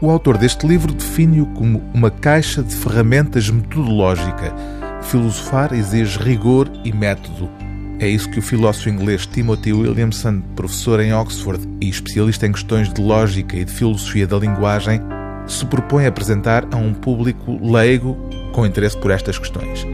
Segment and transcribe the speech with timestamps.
[0.00, 4.54] O autor deste livro define-o como uma caixa de ferramentas metodológica.
[5.02, 7.50] Filosofar exige rigor e método.
[7.98, 12.92] É isso que o filósofo inglês Timothy Williamson, professor em Oxford e especialista em questões
[12.92, 15.00] de lógica e de filosofia da linguagem,
[15.48, 18.16] se propõe a apresentar a um público leigo
[18.52, 19.84] com interesse por estas questões.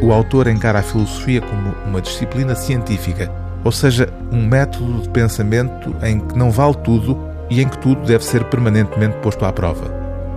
[0.00, 3.30] O autor encara a filosofia como uma disciplina científica,
[3.62, 8.02] ou seja, um método de pensamento em que não vale tudo e em que tudo
[8.02, 9.84] deve ser permanentemente posto à prova.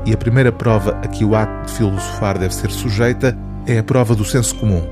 [0.05, 3.83] E a primeira prova a que o ato de filosofar deve ser sujeita é a
[3.83, 4.87] prova do senso comum.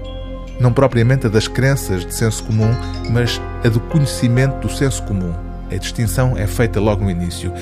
[0.59, 2.71] Não propriamente a das crenças de senso comum,
[3.11, 5.33] mas a do conhecimento do senso comum.
[5.71, 7.53] A distinção é feita logo no início.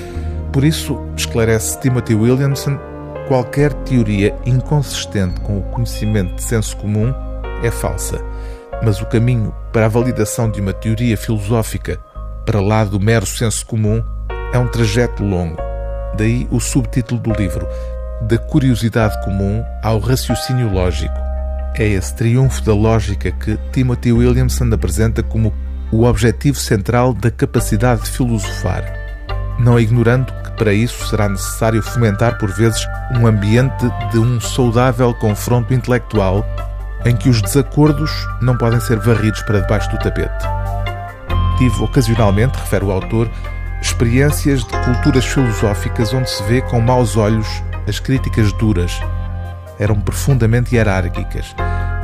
[0.50, 2.78] Por isso, esclarece Timothy Williamson,
[3.28, 7.12] qualquer teoria inconsistente com o conhecimento de senso comum
[7.62, 8.18] é falsa.
[8.82, 12.00] Mas o caminho para a validação de uma teoria filosófica
[12.46, 14.02] para lá do mero senso comum
[14.54, 15.56] é um trajeto longo.
[16.16, 17.66] Daí o subtítulo do livro,
[18.22, 21.12] Da Curiosidade Comum ao Raciocínio Lógico.
[21.76, 25.52] É esse triunfo da lógica que Timothy Williamson apresenta como
[25.90, 28.84] o objetivo central da capacidade de filosofar,
[29.58, 32.86] não ignorando que para isso será necessário fomentar por vezes
[33.18, 36.46] um ambiente de um saudável confronto intelectual
[37.04, 40.46] em que os desacordos não podem ser varridos para debaixo do tapete.
[41.58, 43.28] Tive ocasionalmente, refere o autor,
[43.84, 47.46] experiências de culturas filosóficas onde se vê com maus olhos
[47.86, 48.98] as críticas duras.
[49.78, 51.54] Eram profundamente hierárquicas.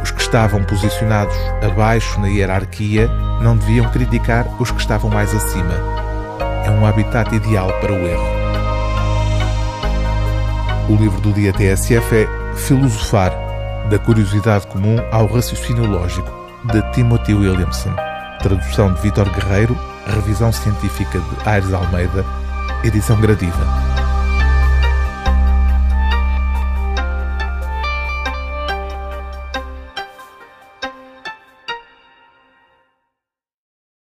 [0.02, 3.08] Os que estavam posicionados abaixo na hierarquia
[3.40, 5.72] não deviam criticar os que estavam mais acima.
[6.66, 8.40] É um habitat ideal para o erro.
[10.90, 13.32] O livro do dia TSF é Filosofar,
[13.88, 16.30] da curiosidade comum ao raciocínio lógico,
[16.64, 17.94] de Timothy Williamson.
[18.42, 22.24] Tradução de Vitor Guerreiro, revisão científica de Aires Almeida,
[22.84, 23.79] edição gradiva.